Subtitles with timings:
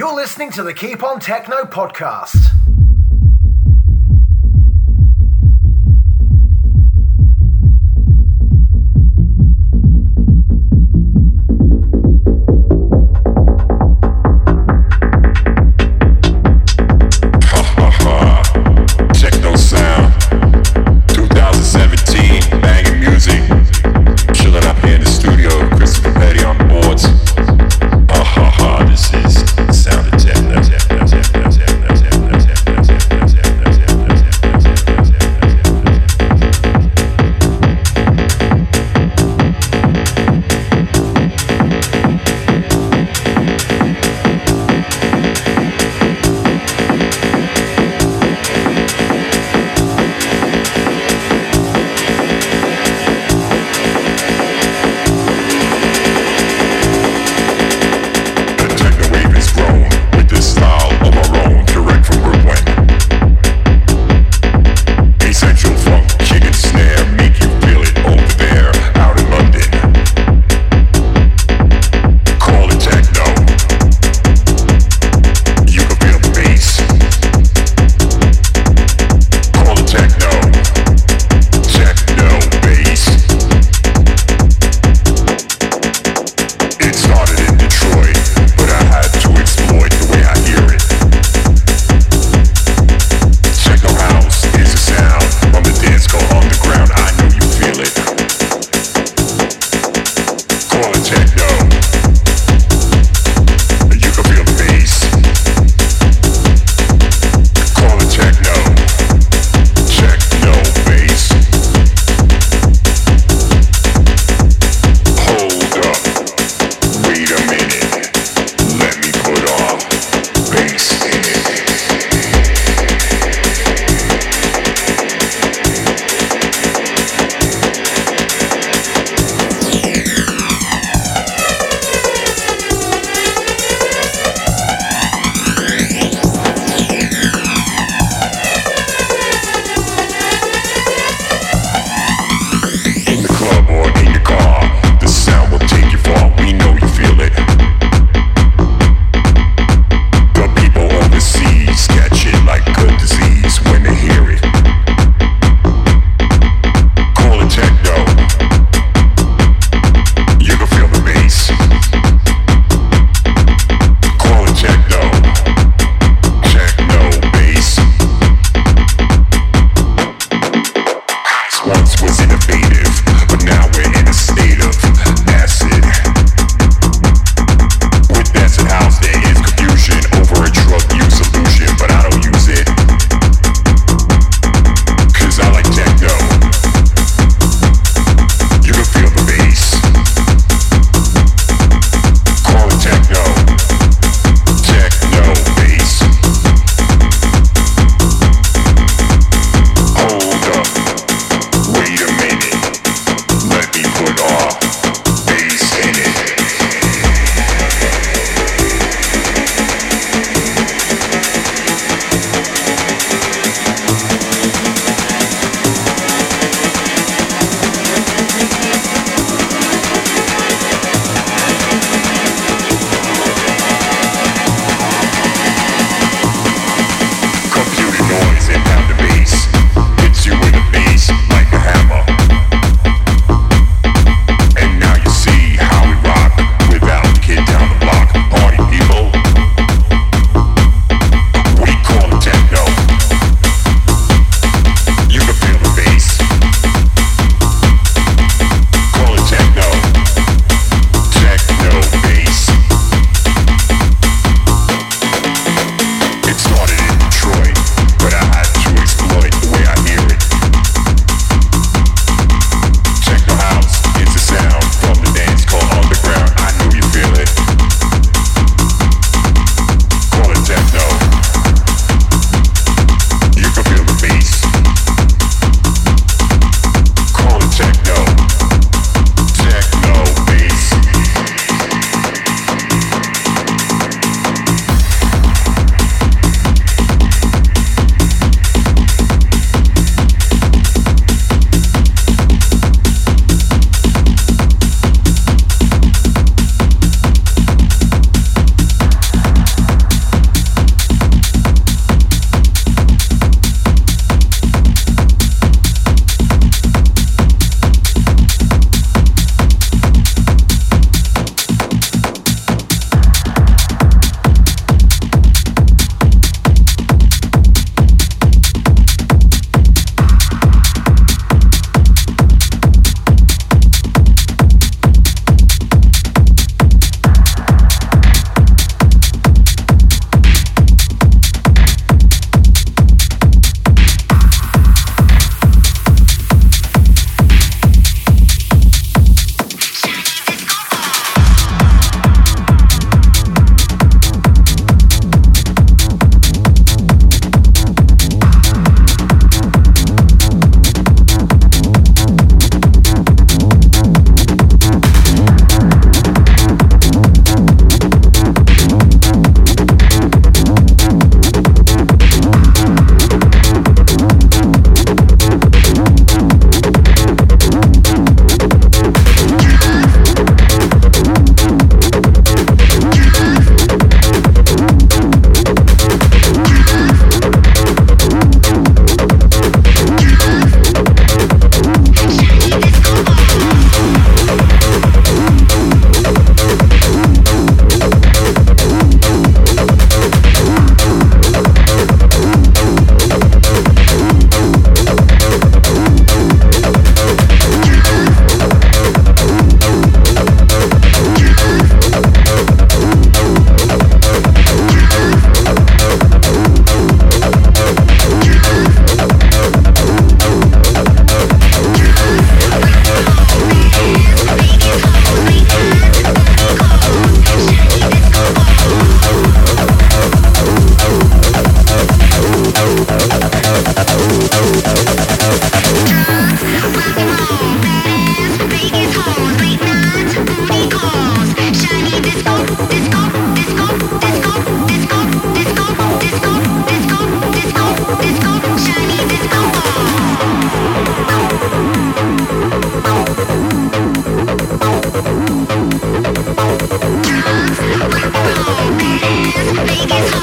[0.00, 2.69] You're listening to the Keep On Techno podcast.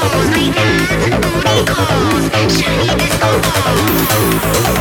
[0.08, 0.88] Because my dad,
[1.44, 4.77] they call Shiny Disco Balls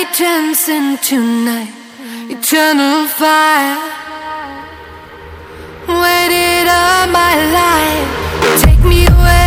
[0.00, 1.74] Day turns into night,
[2.30, 3.76] eternal fire.
[5.86, 9.39] Waited all my life, take me away.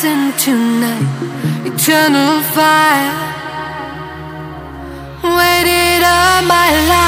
[0.00, 3.12] dancing tonight, eternal fire.
[5.24, 7.07] Waited all my life.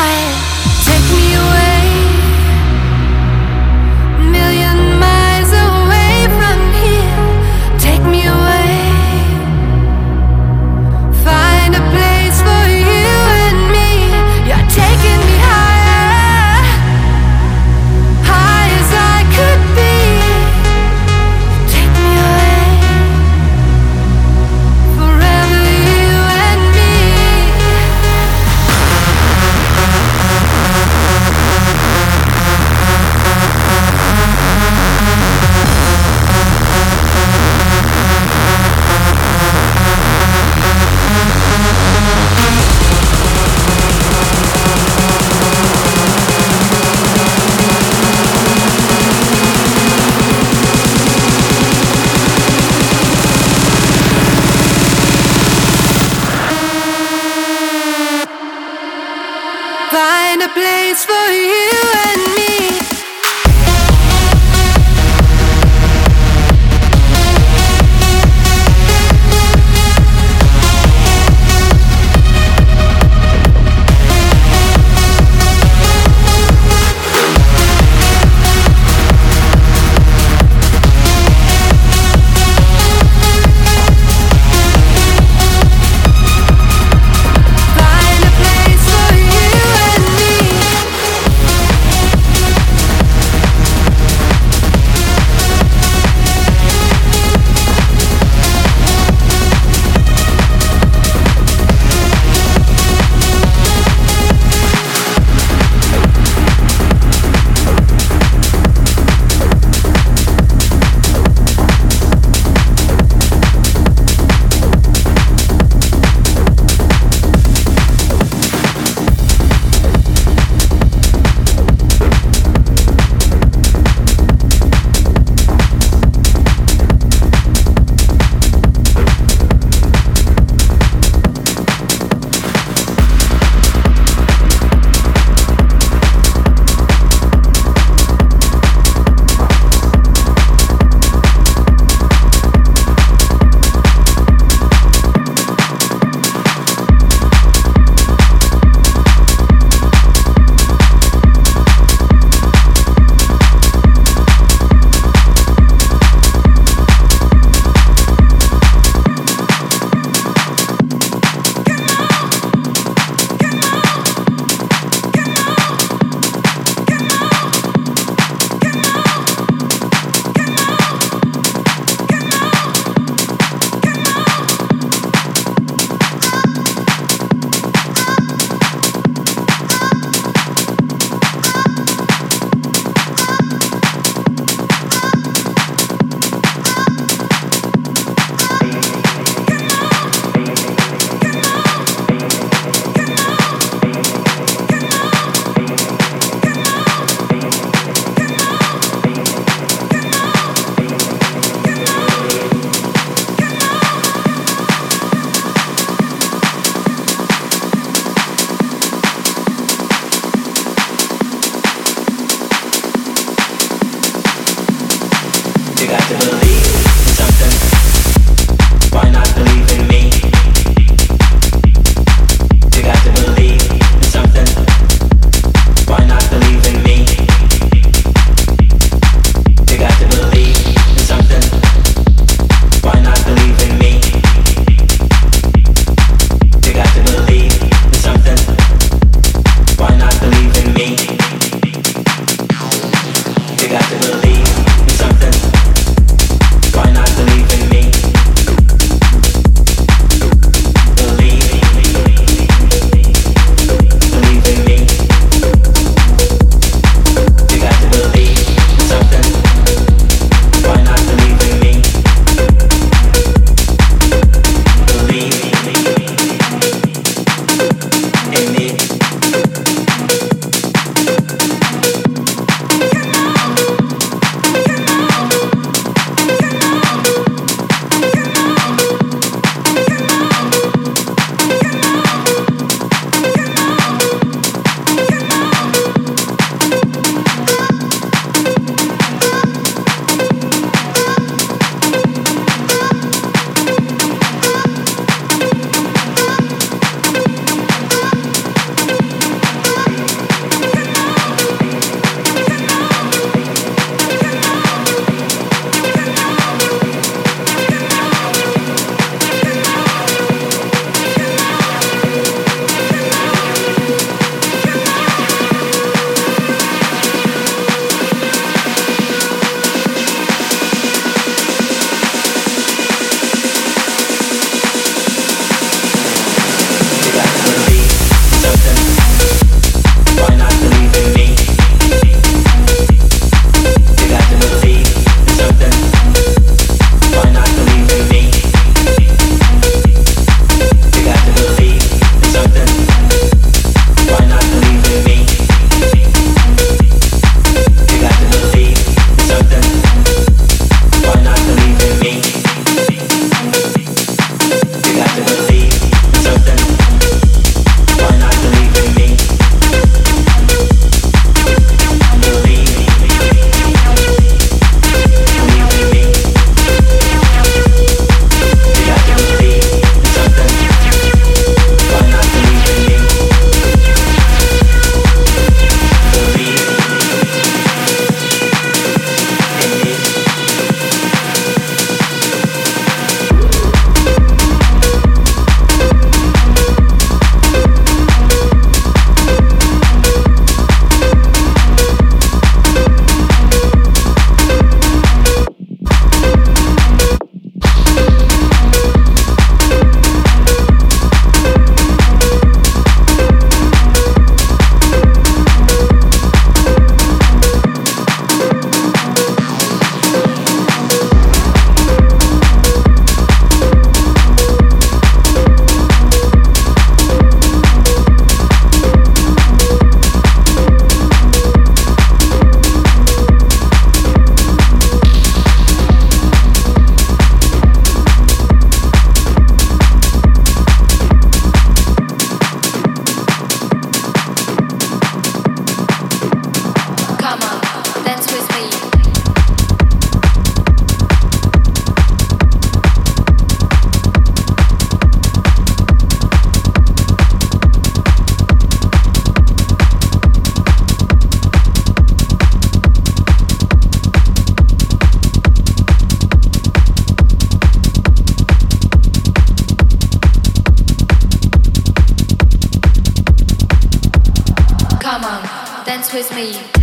[466.00, 466.79] Dance with me.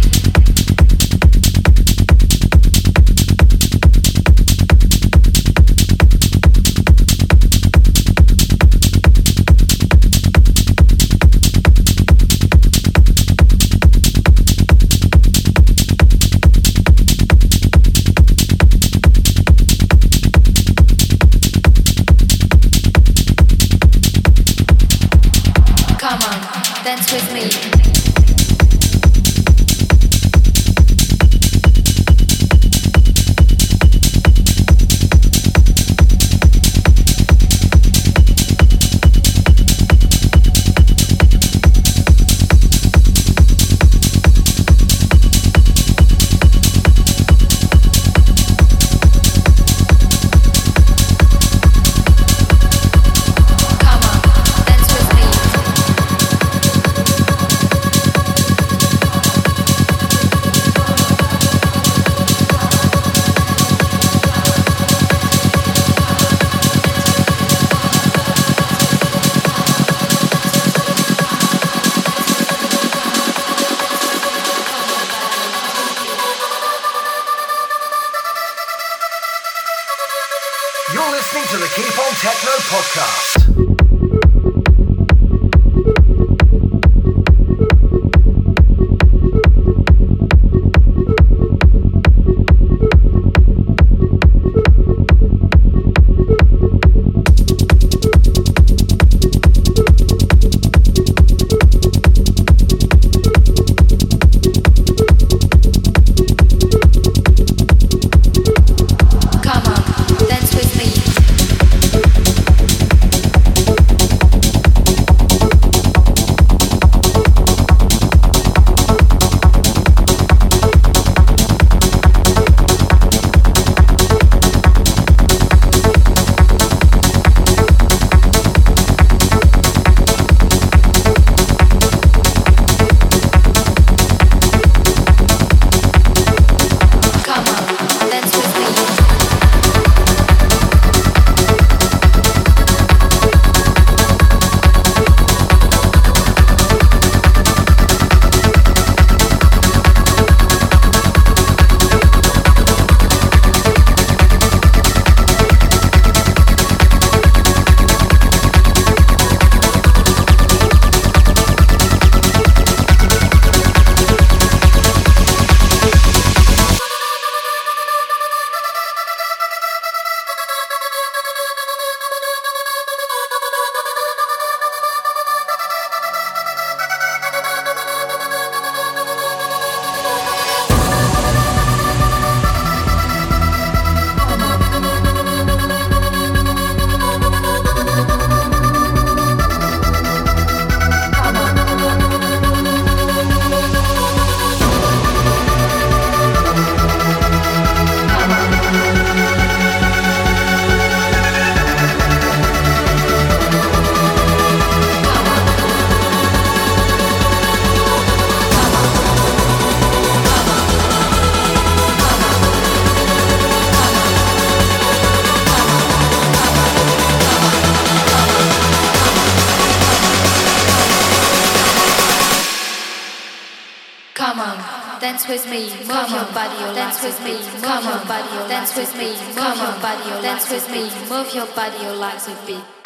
[225.07, 229.15] Dance with me, move your body, dance with me, move your body, dance with me,
[229.39, 232.76] move your body, dance with me, move your body, your legs with beat.